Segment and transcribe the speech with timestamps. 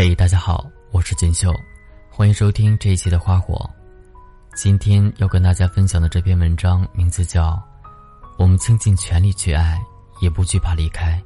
[0.00, 1.52] 嘿，大家好，我是锦绣，
[2.08, 3.68] 欢迎收听这一期的花火。
[4.54, 7.50] 今天要跟大家分享的这篇文章名字叫
[8.38, 9.76] 《我们倾尽全力去爱，
[10.20, 11.20] 也不惧怕离开》，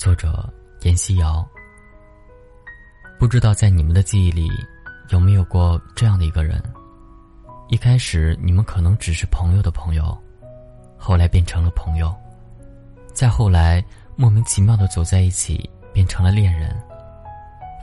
[0.00, 0.48] 作者
[0.82, 1.44] 严希瑶。
[3.18, 4.48] 不知道在你们的记忆里，
[5.08, 6.62] 有没有过这样的一个人？
[7.66, 10.16] 一开始你们可能只是朋友的朋友，
[10.96, 12.14] 后来变成了朋友，
[13.12, 13.84] 再后来
[14.14, 16.80] 莫名其妙的走在一起，变成了恋人。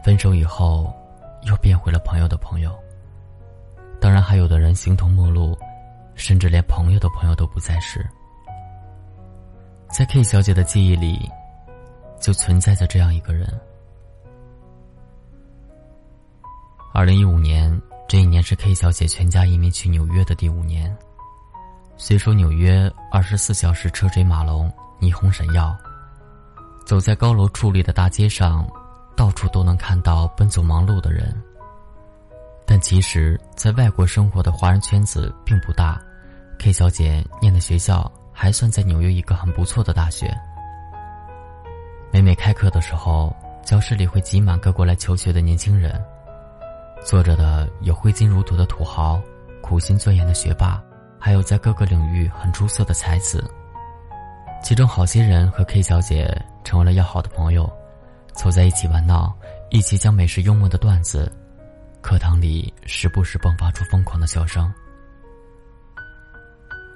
[0.06, 0.94] 分手以后，
[1.48, 2.78] 又变回了朋友的朋友。
[4.00, 5.58] 当然，还有的人形同陌路，
[6.14, 8.08] 甚至连朋友的朋友都不再是。
[9.90, 11.28] 在 K 小姐的记忆里，
[12.22, 13.52] 就存在着这样一个人。
[16.94, 20.96] 二零一五年，这一年是 K 小姐全家移民去纽约的第五年。
[21.98, 25.76] 虽说纽约二十四小时车水马龙、霓虹闪耀，
[26.86, 28.70] 走在高楼矗立的大街上。
[29.16, 31.34] 到处都能看到奔走忙碌的人，
[32.66, 36.02] 但其实，在外国生活的华人圈子并不大。
[36.60, 40.36] K 小姐念的学校还算在纽约一个很不错的大学。
[42.12, 46.02] 每每开课的时候，教室里会挤满各国来求学的年轻人，
[47.04, 49.22] 坐着的有挥金如土的土豪、
[49.62, 50.82] 苦心钻研的学霸，
[51.20, 53.44] 还有在各个领域很出色的才子。
[54.64, 56.30] 其中好些人和 K 小姐
[56.64, 57.72] 成为了要好的朋友。
[58.36, 59.36] 凑在一起玩闹，
[59.70, 61.32] 一起讲美食幽默的段子，
[62.02, 64.72] 课堂里时不时迸发出疯狂的笑声。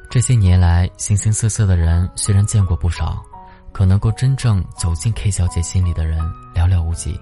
[0.09, 3.23] 这些年来，形形色色的人虽然见过不少，
[3.71, 6.19] 可能够真正走进 K 小姐心里的人
[6.53, 7.19] 寥寥无几。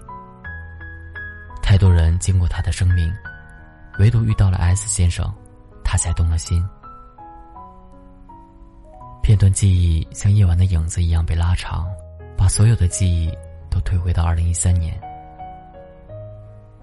[1.61, 3.13] 太多人经过她的生命，
[3.99, 5.33] 唯独遇到了 S 先生，
[5.83, 6.65] 她才动了心。
[9.21, 11.85] 片段记忆像夜晚的影子一样被拉长，
[12.37, 13.29] 把所有的记忆。
[13.77, 14.99] 都退回到二零一三年。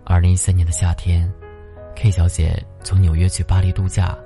[0.04, 1.28] 二零一三年的夏天
[1.96, 4.16] ，K 小姐从纽约去巴黎度假，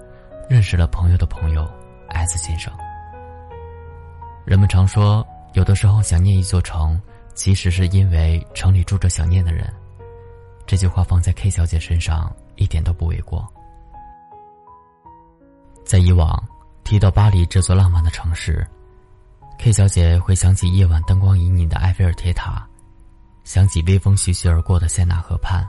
[0.51, 1.67] 认识了朋友的朋友
[2.09, 2.71] S 先生。
[4.45, 7.01] 人们常说，有的时候想念一座城，
[7.35, 9.73] 其实是因为城里住着想念的人。
[10.67, 13.51] 这句话放在 K 小姐身上一点都不为过。
[15.87, 16.39] 在以往
[16.85, 18.67] 提到巴黎这座浪漫的城市。
[19.59, 22.65] K 小姐会想起夜晚灯光旖旎的埃菲尔铁塔，
[23.43, 25.69] 想起微风徐徐而过的塞纳河畔。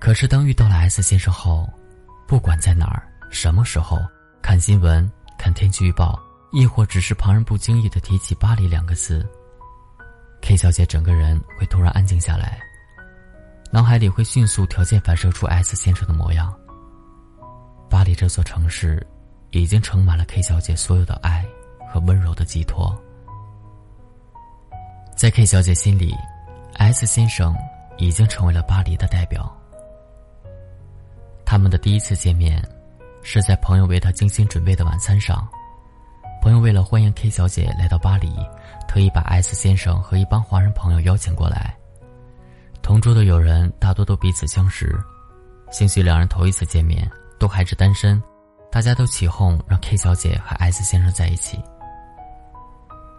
[0.00, 1.68] 可是当遇到了 S 先生后，
[2.26, 3.96] 不管在哪儿、什么时候
[4.42, 5.08] 看新闻、
[5.38, 6.20] 看天气预报，
[6.50, 9.24] 亦或只是旁人不经意的提起巴黎两个字
[10.42, 12.60] ，K 小姐整个人会突然安静下来，
[13.70, 16.52] 脑海里会迅速条件反射出 S 先生的模样。
[17.88, 19.06] 巴黎这座城市。
[19.60, 21.44] 已经盛满了 K 小姐所有的爱
[21.88, 22.96] 和温柔的寄托。
[25.16, 26.14] 在 K 小姐心里
[26.74, 27.56] ，S 先生
[27.96, 29.50] 已经成为了巴黎的代表。
[31.44, 32.62] 他们的第一次见面，
[33.22, 35.46] 是在朋友为他精心准备的晚餐上。
[36.42, 38.32] 朋友为了欢迎 K 小姐来到巴黎，
[38.86, 41.74] 特意把 S 先生和一帮华人朋友邀请过来。
[42.82, 44.94] 同桌的友人大多都彼此相识，
[45.70, 48.22] 兴许两人头一次见面，都还是单身。
[48.70, 51.58] 大家都起哄让 K 小姐和 S 先生在一起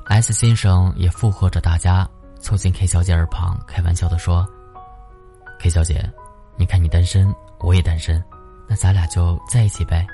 [0.05, 2.07] ，S 先生也附和着大家，
[2.39, 4.47] 凑近 K 小姐耳旁开玩笑的说
[5.59, 6.07] ：“K 小姐，
[6.57, 8.23] 你看你单身，我也单身，
[8.67, 10.05] 那咱俩就在一起呗。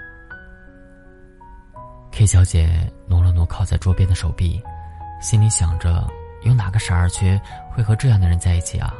[2.11, 4.61] ”K 小姐挪了挪靠在桌边的手臂，
[5.19, 6.07] 心里想着：
[6.43, 8.93] 有哪个傻二缺会和这样的人在一起啊？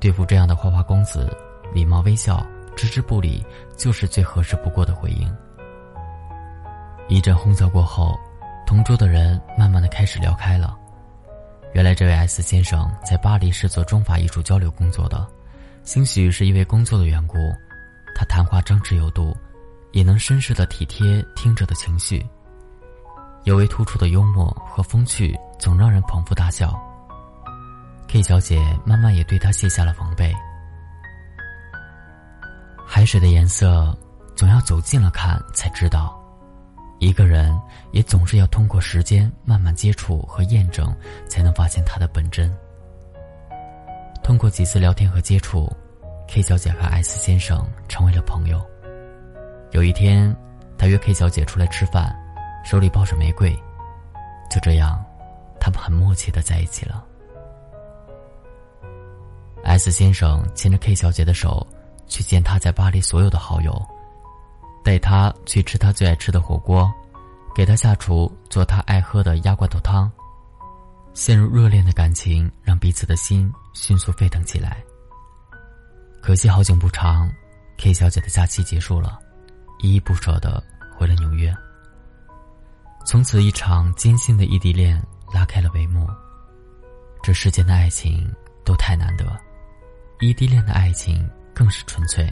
[0.00, 1.30] 对付这样的花花公子，
[1.72, 2.44] 礼貌微笑。
[2.80, 3.44] 置之不理，
[3.76, 5.30] 就是最合适不过的回应。
[7.08, 8.18] 一阵哄笑过后，
[8.66, 10.74] 同桌的人慢慢的开始聊开了。
[11.74, 15.28] 原来这位 S 先生在巴黎是做中法艺术交流工作的，
[15.82, 17.36] 兴许是因为工作的缘故，
[18.16, 19.36] 他谈话张弛有度，
[19.92, 22.24] 也能绅士的体贴听者的情绪，
[23.44, 26.80] 尤为突出的幽默和风趣，总让人捧腹大笑。
[28.08, 30.34] K 小姐慢慢也对他卸下了防备。
[32.92, 33.96] 海水的颜色，
[34.34, 36.12] 总要走近了看才知道；
[36.98, 37.56] 一个人
[37.92, 40.92] 也总是要通过时间慢慢接触和验证，
[41.28, 42.52] 才能发现他的本真。
[44.24, 45.70] 通过几次聊天和接触
[46.26, 48.60] ，K 小姐和 S 先生成为了朋友。
[49.70, 50.36] 有一天，
[50.76, 52.12] 他约 K 小姐出来吃饭，
[52.64, 53.56] 手里抱着玫瑰，
[54.50, 55.00] 就这样，
[55.60, 57.04] 他们很默契的在一起了。
[59.62, 61.64] S 先生牵着 K 小姐的手。
[62.10, 63.80] 去见他在巴黎所有的好友，
[64.84, 66.92] 带他去吃他最爱吃的火锅，
[67.54, 70.10] 给他下厨做他爱喝的鸭罐头汤。
[71.14, 74.82] 陷入热恋的感情让彼此的心迅速沸腾起来。
[76.20, 77.30] 可惜好景不长
[77.78, 79.18] ，K 小姐的假期结束了，
[79.80, 80.62] 依依不舍的
[80.96, 81.54] 回了纽约。
[83.06, 85.02] 从此，一场艰辛的异地恋
[85.32, 86.06] 拉开了帷幕。
[87.22, 88.30] 这世间的爱情
[88.64, 89.26] 都太难得，
[90.20, 91.28] 异地恋的爱情
[91.60, 92.26] 更是纯粹，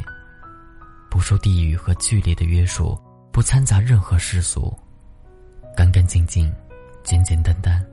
[1.10, 2.98] 不受地域和距离的约束，
[3.30, 4.74] 不掺杂任何世俗，
[5.76, 6.50] 干干净净，
[7.04, 7.84] 简简单单，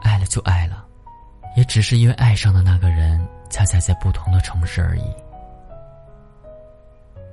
[0.00, 0.82] 爱了就爱了，
[1.58, 3.20] 也只是因为爱上的那个人
[3.50, 5.04] 恰恰在不同的城市而已。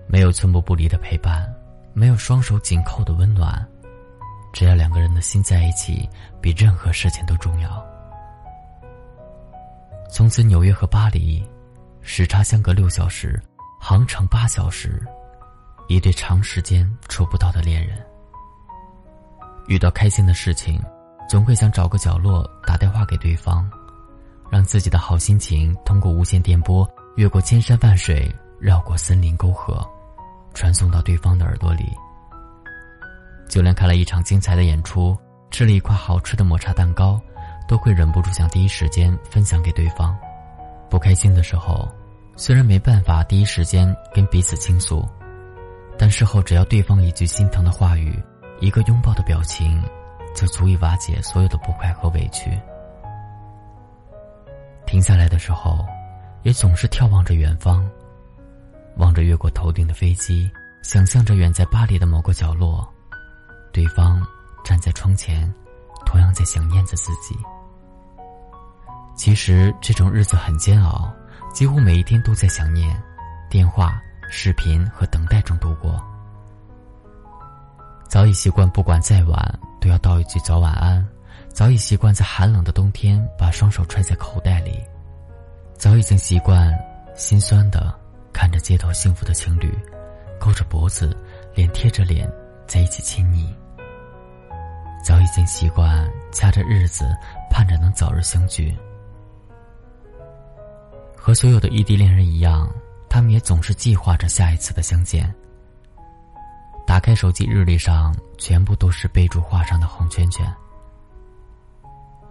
[0.05, 1.49] 没有寸步不离的陪伴，
[1.93, 3.65] 没有双手紧扣的温暖，
[4.51, 6.09] 只要两个人的心在一起，
[6.41, 7.81] 比任何事情都重要。
[10.11, 11.41] 从此，纽约和巴黎，
[12.01, 13.41] 时差相隔六小时，
[13.79, 15.01] 航程八小时，
[15.87, 18.03] 一对长时间触不到的恋人。
[19.67, 20.81] 遇到开心的事情，
[21.29, 23.69] 总会想找个角落打电话给对方，
[24.49, 29.87] 让自己的好心情通过无线电波越过千山万水，绕过森林沟壑，
[30.53, 31.85] 传送到对方的耳朵里。
[33.47, 35.17] 就连看了一场精彩的演出，
[35.51, 37.19] 吃了一块好吃的抹茶蛋糕。
[37.67, 40.17] 都会忍不住想第一时间分享给对方。
[40.89, 41.87] 不开心的时候，
[42.35, 45.07] 虽然没办法第一时间跟彼此倾诉，
[45.97, 48.21] 但事后只要对方一句心疼的话语，
[48.59, 49.81] 一个拥抱的表情，
[50.35, 52.51] 就足以瓦解所有的不快和委屈。
[54.85, 55.85] 停下来的时候，
[56.41, 57.87] 也总是眺望着远方，
[58.97, 60.49] 望着越过头顶的飞机，
[60.81, 62.87] 想象着远在巴黎的某个角落，
[63.71, 64.25] 对方
[64.63, 65.53] 站在窗前，
[66.05, 67.37] 同样在想念着自己。
[69.19, 71.13] 其实这种日子很煎熬，
[71.53, 72.89] 几乎每一天都在想念，
[73.49, 74.01] 电话、
[74.31, 76.01] 视频和等待中度过。
[78.07, 81.05] 早已习惯，不管再晚都要道一句早晚安；
[81.49, 84.71] 早已习惯，在寒冷的冬天把双手揣在口袋里；
[85.77, 86.73] 早已经习惯，
[87.13, 87.93] 心酸的
[88.31, 89.77] 看着街头幸福的情侣，
[90.39, 91.13] 勾着脖子，
[91.53, 92.31] 脸贴着脸
[92.65, 93.53] 在一起亲昵；
[95.03, 97.05] 早已经习惯，掐着日子
[97.51, 98.73] 盼着能早日相聚。
[101.29, 102.67] 和所有的异地恋人一样，
[103.07, 105.31] 他们也总是计划着下一次的相见。
[106.87, 110.51] 打开手机日历上，全部都是备注画上的红圈圈。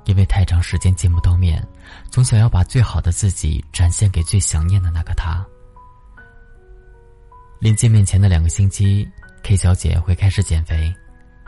[0.07, 1.65] 因为太长时间见不到面，
[2.11, 5.47] 总想要把最好的自己展现给最想念的那个他。
[7.61, 9.09] 临见面前的两个星期
[9.45, 10.93] ，K 小姐会开始减肥，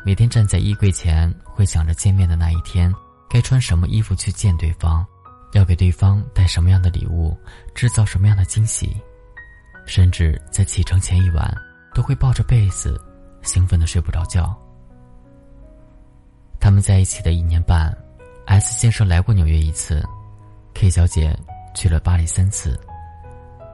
[0.06, 2.94] 每天站在衣柜前，会想着见面的那一天
[3.28, 5.04] 该穿什么衣服去见对方。
[5.52, 7.36] 要给对方带什么样的礼物，
[7.74, 8.96] 制造什么样的惊喜，
[9.86, 11.52] 甚至在启程前一晚，
[11.94, 13.00] 都会抱着被子，
[13.42, 14.56] 兴奋的睡不着觉。
[16.60, 17.96] 他们在一起的一年半
[18.46, 20.06] ，S 先生来过纽约一次
[20.74, 21.36] ，K 小姐
[21.74, 22.78] 去了巴黎三次，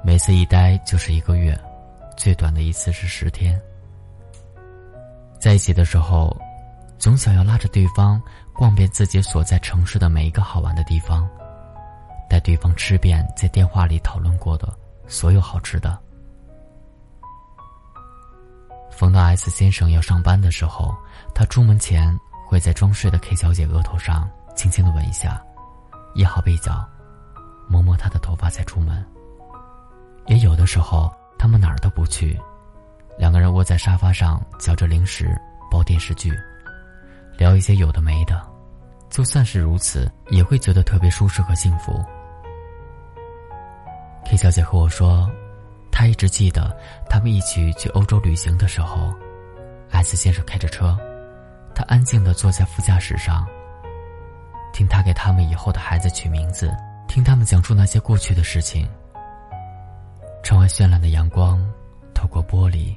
[0.04, 1.58] 每次一待就是一个月，
[2.16, 3.60] 最短的一次是十天。
[5.38, 6.34] 在一起的时候，
[6.98, 8.22] 总想要拉着对方
[8.54, 11.28] 逛遍自己所在城市的每一个好玩的地方。
[12.28, 14.72] 带对方吃遍在电话里讨论过的
[15.06, 15.98] 所有好吃的。
[18.90, 20.94] 逢到 S 先生要上班的时候，
[21.34, 25.42] 他出门前会在装睡的 K 小姐额头上轻轻的吻一下，
[26.14, 26.88] 掖好被角，
[27.68, 29.04] 摸摸她的头发再出门。
[30.26, 32.40] 也有的时候，他们哪儿都不去，
[33.18, 35.28] 两个人窝在沙发上嚼着零食，
[35.70, 36.32] 煲电视剧，
[37.36, 38.40] 聊一些有的没的。
[39.10, 42.02] 就算是如此，也会觉得特别舒适和幸福。
[44.28, 45.30] K 小姐和我说，
[45.92, 46.76] 她一直记得
[47.08, 49.14] 他们一起去欧洲旅行的时候
[49.90, 50.98] ，S 先生开着车，
[51.72, 53.46] 他安静的坐在副驾驶上，
[54.72, 56.74] 听他给他们以后的孩子取名字，
[57.06, 58.88] 听他们讲述那些过去的事情。
[60.42, 61.64] 窗外绚烂的阳光
[62.12, 62.96] 透过玻璃，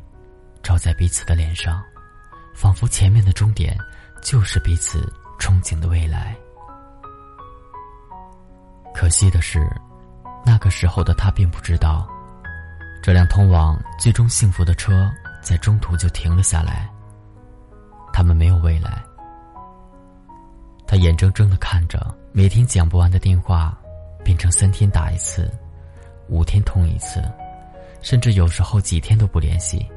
[0.64, 1.80] 照在彼此的脸上，
[2.56, 3.78] 仿佛前面的终点
[4.24, 5.02] 就是彼此
[5.40, 6.36] 憧憬的未来。
[8.96, 9.70] 可惜的是。
[10.46, 12.08] 那个时候的他并不知道，
[13.02, 15.10] 这辆通往最终幸福的车
[15.42, 16.90] 在中途就停了下来。
[18.12, 19.02] 他们没有未来。
[20.88, 23.78] 他眼睁睁的看着每天讲不完的电话，
[24.24, 25.52] 变成三天打一次，
[26.28, 27.24] 五天通一次，
[28.02, 29.88] 甚至有时候几天都不联系。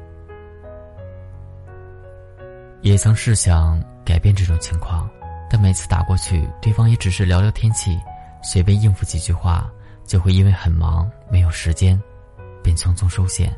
[2.81, 5.09] 也曾试想改变这种情况，
[5.49, 7.99] 但每次打过去，对方也只是聊聊天气，
[8.43, 9.69] 随便应付几句话。
[10.05, 12.01] 就会因为很忙没有时间，
[12.61, 13.55] 便匆匆收线。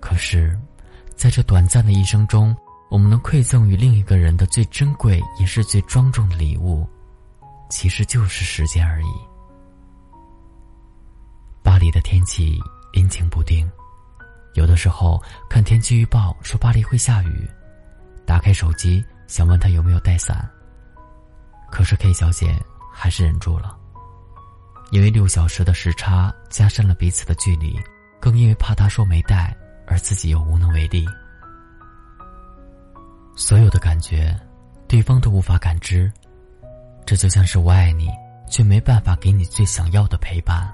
[0.00, 0.58] 可是，
[1.14, 2.56] 在这短暂的一生中，
[2.90, 6.88] 我们能馈赠于另一个人的最珍贵也是最庄重的礼物，
[7.68, 9.12] 其实就是时间而已。
[11.62, 12.58] 巴黎的天气
[12.94, 13.70] 阴晴不定，
[14.54, 17.48] 有的时候看天气预报说巴黎会下雨，
[18.26, 20.48] 打开手机想问他有没有带伞。
[21.70, 22.60] 可是 K 小姐
[22.92, 23.78] 还是忍住了，
[24.90, 27.78] 因为六小时的时差加深了彼此的距离，
[28.20, 29.56] 更因为怕他说没带，
[29.86, 31.06] 而自己又无能为力。
[33.36, 34.38] 所有的感觉，
[34.88, 36.12] 对方都无法感知，
[37.06, 38.10] 这就像是我爱你，
[38.48, 40.72] 却没办法给你最想要的陪伴。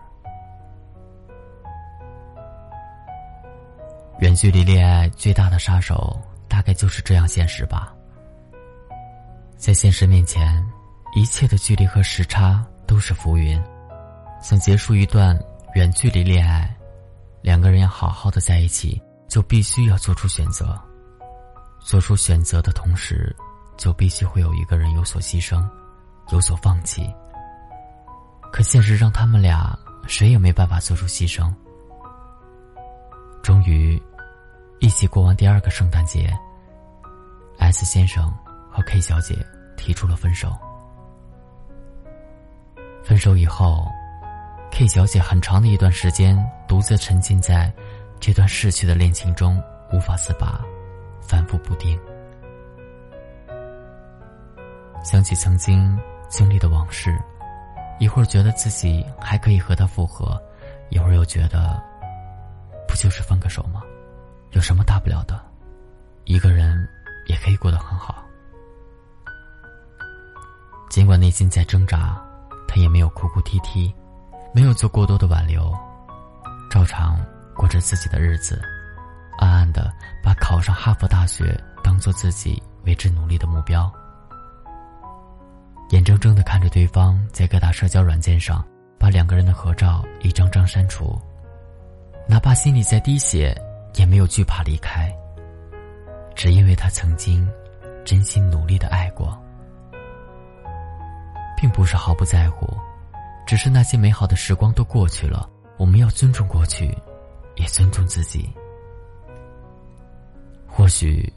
[4.20, 7.94] 远距离恋爱最大的杀手，大概就是这样现实吧。
[9.56, 10.64] 在现实面前。
[11.14, 13.58] 一切的距离和时差都是浮云。
[14.48, 15.36] 想结束一段
[15.74, 16.72] 远距离恋爱，
[17.42, 20.80] 两个人要好好的在一起，就必须要做出选择。
[21.80, 23.34] 做出选择的同时，
[23.76, 25.68] 就必须会有一个人有所牺牲，
[26.30, 27.12] 有所放弃。
[28.52, 29.76] 可现实让他们俩
[30.06, 31.52] 谁也没办法做出牺牲。
[33.42, 34.00] 终于，
[34.78, 36.32] 一起过完第二个圣诞节
[37.58, 38.32] ，S 先生
[38.70, 39.44] 和 K 小姐
[39.76, 40.56] 提出了分手。
[43.02, 43.88] 分手以后
[44.70, 46.36] ，K 小姐很长的一段时间
[46.68, 47.72] 独自沉浸在
[48.20, 50.60] 这段逝去的恋情中，无法自拔，
[51.20, 51.98] 反复不定。
[55.02, 57.16] 想起曾经经历的往事，
[57.98, 60.40] 一会儿觉得自己还可以和他复合，
[60.90, 61.82] 一会儿又觉得，
[62.86, 63.82] 不就是分个手吗？
[64.50, 65.40] 有什么大不了的？
[66.24, 66.88] 一个人
[67.26, 68.24] 也可以过得很好。
[70.90, 72.22] 尽管内心在挣扎。
[72.68, 73.94] 他也没有哭哭啼啼，
[74.56, 75.70] 没有做过多的挽留，
[76.70, 77.22] 照常
[77.54, 78.58] 过着自己的日子，
[79.36, 83.92] 暗暗的把考上哈佛大学当做自己为之努力的目标，
[85.90, 88.64] 眼睁睁的看着对方在各大社交软件上
[88.98, 91.20] 把两个人的合照一张张删除，
[92.26, 93.54] 哪怕心里在滴血，
[93.96, 95.14] 也没有惧怕离开，
[96.34, 97.46] 只因为他曾经
[98.06, 99.38] 真心努力的爱过。
[101.58, 102.66] 并不是毫不在乎，
[103.46, 105.48] 只是那些美好的时光都过去了，
[105.78, 106.86] 我们要尊重过去，
[107.54, 108.52] 也尊重自己。
[110.66, 111.32] 或许，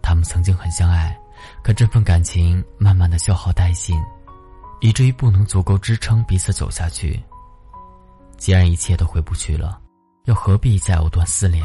[0.00, 1.16] 他们曾经很相爱，
[1.62, 4.00] 可这份感情慢慢的消耗殆尽，
[4.80, 7.22] 以至于不能足够支撑彼此走下去。
[8.38, 9.78] 既然一切都回不去了，
[10.24, 11.62] 又何必再藕断丝连？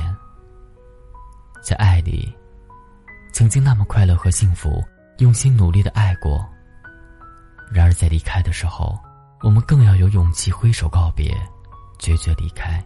[1.64, 2.32] 在爱里，
[3.32, 4.84] 曾经那么快乐和幸福，
[5.20, 6.46] 用心努力的爱过。
[7.72, 9.00] 然而，在离开的时候，
[9.46, 11.32] 我们更要有勇气挥手告别，
[12.00, 12.84] 决绝离开。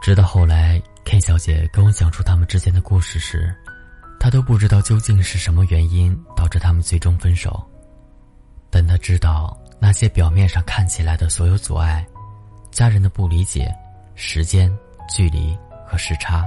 [0.00, 3.52] 直到后来，K 小姐跟我讲述他们之间的故事时，
[4.20, 7.60] 她都不知道究竟是什么原因导致他们最终分手。
[8.70, 12.06] 但她知道，那些表面上看起来的所有阻碍，
[12.70, 13.74] 家人的不理解、
[14.14, 14.72] 时间、
[15.12, 16.46] 距离和时差。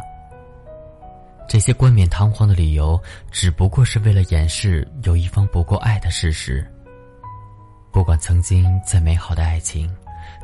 [1.45, 2.97] 这些冠冕堂皇的理由，
[3.31, 6.65] 只不过是为了掩饰有一方不够爱的事实。
[7.93, 9.87] 不管曾经再美好的爱情，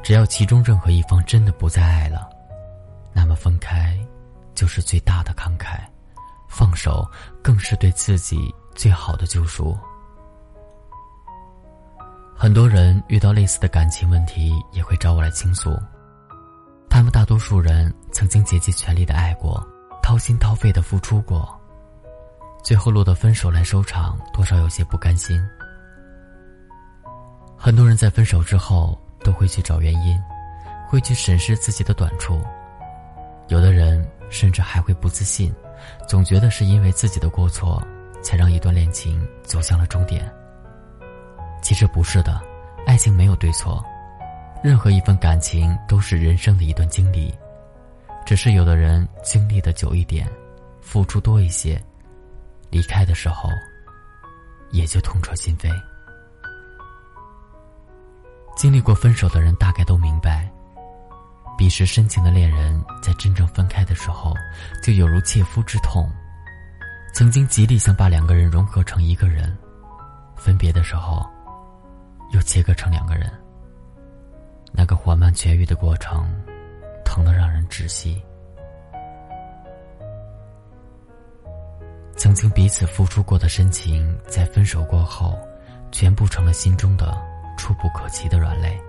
[0.03, 2.29] 只要其中任何一方真的不再爱了，
[3.11, 3.97] 那么分开，
[4.53, 5.79] 就是最大的慷慨，
[6.47, 7.05] 放手
[7.41, 9.75] 更是对自己最好的救赎。
[12.37, 15.75] 很多人遇到类似的感情问题，也会找我来倾诉。
[16.87, 19.67] 他们大多数人曾经竭尽全力的爱过。
[20.01, 21.47] 掏心掏肺的付出过，
[22.63, 25.39] 最后落得分手来收场，多少有些不甘心。
[27.61, 30.17] 很多人在分手之后都会去找原因，
[30.87, 32.41] 会去审视自己的短处，
[33.49, 35.53] 有的人甚至还会不自信，
[36.07, 37.85] 总觉得是因为自己的过错，
[38.21, 40.33] 才让一段恋情走向了终点。
[41.61, 42.41] 其实不是的，
[42.87, 43.83] 爱情没有对错，
[44.63, 47.37] 任何一份感情都是人生的一段经历。
[48.25, 50.25] 只是有的人经历的久一点，
[50.79, 51.81] 付出多一些，
[52.69, 53.49] 离开的时候，
[54.71, 55.69] 也就痛彻心扉。
[58.59, 60.45] 经历过分手的人大概都明白，
[61.57, 64.33] 彼时深情的恋人在真正分开的时候，
[64.83, 66.11] 就有如切肤之痛。
[67.13, 69.57] 曾经极力想把两个人融合成一个人，
[70.35, 71.25] 分别的时候，
[72.33, 73.31] 又切割成两个人。
[74.73, 76.29] 那个缓慢痊愈的过程。
[77.05, 78.21] 疼得让人窒息。
[82.17, 85.39] 曾经彼此付出过的深情，在分手过后，
[85.91, 87.17] 全部成了心中的
[87.59, 88.81] 触不可及的软肋。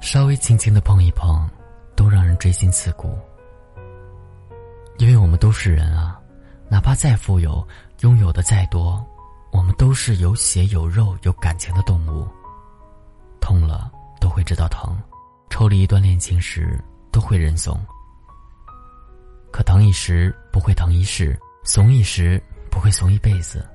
[0.00, 1.44] 稍微轻轻的碰一碰，
[1.96, 3.18] 都让人锥心刺骨。
[4.96, 6.18] 因为我们都是人啊，
[6.68, 7.66] 哪怕再富有，
[8.02, 9.04] 拥有的再多，
[9.50, 12.28] 我们都是有血有肉有感情的动物。
[13.40, 13.90] 痛了
[14.20, 14.96] 都会知道疼，
[15.50, 16.78] 抽离一段恋情时
[17.10, 17.78] 都会认怂。
[19.50, 22.40] 可疼一时不会疼一世，怂一时
[22.70, 23.68] 不会怂一辈子。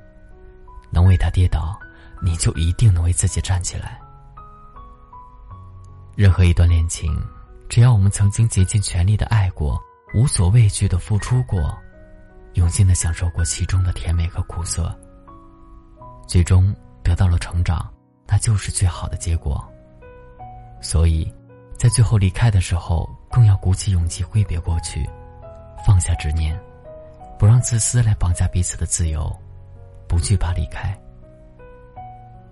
[0.90, 1.78] 能为他跌倒，
[2.26, 4.02] 你就一定能为自己站起来。
[6.16, 7.16] 任何一段恋情，
[7.70, 9.80] 只要我们曾经竭尽全力的爱过，
[10.16, 11.78] 无所畏惧的付出过，
[12.54, 14.92] 用心的享受过其中的甜美和苦涩，
[16.28, 17.94] 最终得到了成长，
[18.26, 19.64] 那就是最好的结果。
[20.82, 21.32] 所以，
[21.78, 25.08] 在最后离开的时候，更要鼓起勇气挥别过去，
[25.86, 26.60] 放下执念，
[27.38, 29.32] 不让自私来绑架彼此的自由，
[30.08, 31.00] 不惧怕离开。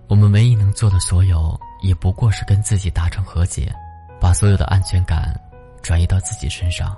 [0.08, 1.58] 我们唯一能做的所有。
[1.82, 3.70] 也不过是跟自己达成和解，
[4.18, 5.38] 把所有的安全感
[5.82, 6.96] 转移到自己身上，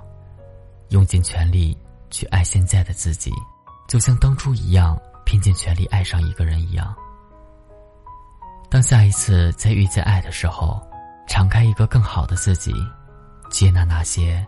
[0.91, 1.77] 用尽全力
[2.09, 3.33] 去爱现在的自己，
[3.85, 6.95] 就像当初一样，拼尽全力爱上一个人一样。
[8.69, 10.81] 当下一次再遇见爱的时候，
[11.27, 12.73] 敞开一个更好的自己，
[13.51, 14.47] 接纳那些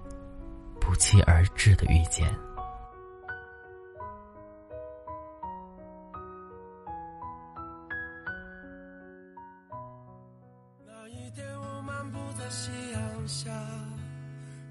[0.80, 2.34] 不期而至的遇见。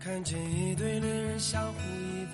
[0.08, 2.28] 看见一对恋人相互依偎，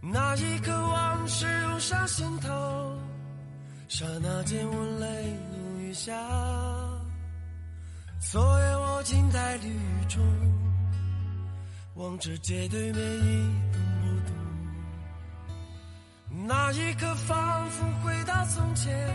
[0.00, 2.48] 那一刻往事涌上心头，
[3.88, 6.14] 刹那间我泪如雨下。
[8.20, 9.76] 昨夜我静在绿
[10.08, 10.24] 中，
[11.96, 14.06] 望着街对面一动不
[16.36, 19.12] 动，那一刻仿佛回到从前，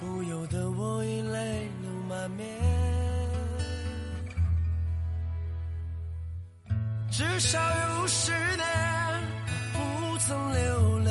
[0.00, 2.75] 不由得我已泪流满面。
[7.16, 8.66] 至少有十年
[9.72, 11.10] 不曾流泪，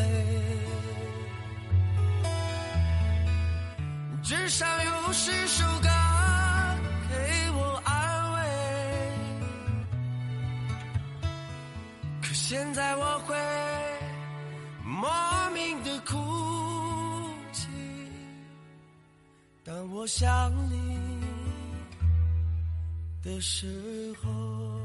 [4.21, 5.89] 至少有十首歌
[7.09, 8.37] 给我安慰。
[12.21, 13.35] 可现在我会
[14.83, 15.09] 莫
[15.55, 16.13] 名的哭
[17.51, 17.67] 泣，
[19.63, 20.99] 当我想你
[23.23, 24.84] 的时候。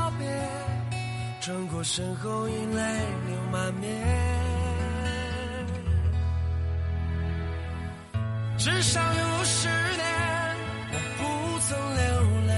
[1.41, 2.83] 转过身后，已泪
[3.25, 3.91] 流满面。
[8.59, 10.05] 至少有十年，
[10.91, 11.23] 我不
[11.61, 12.05] 曾流
[12.45, 12.53] 泪。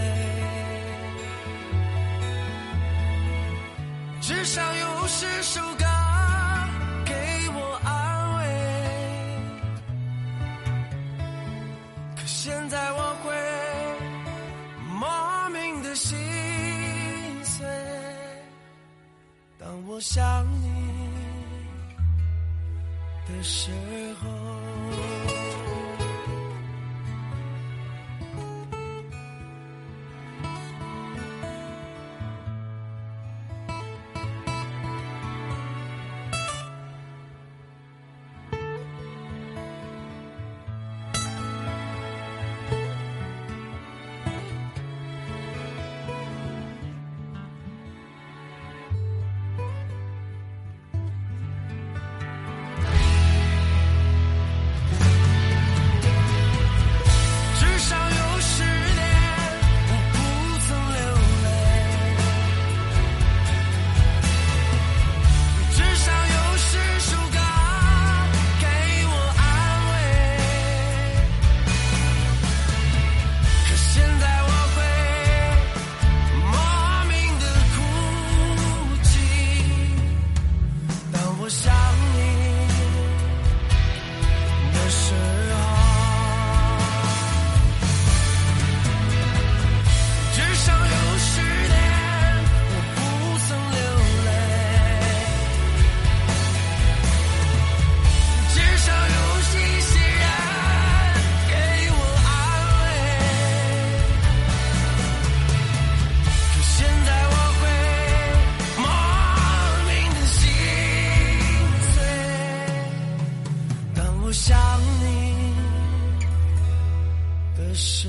[4.19, 5.85] 至少有十首歌
[23.43, 23.71] 的时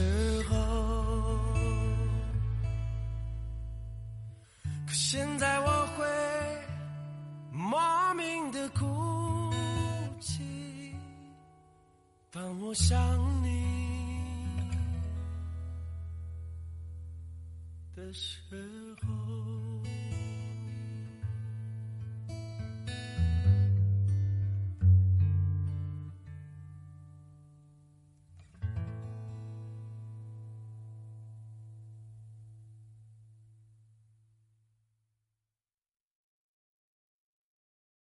[0.04, 0.54] 时候。
[4.86, 6.04] 可现在我会
[7.50, 8.84] 莫名的哭
[10.20, 10.94] 泣，
[12.30, 12.98] 当我想
[13.42, 13.48] 你
[17.96, 18.56] 的时候。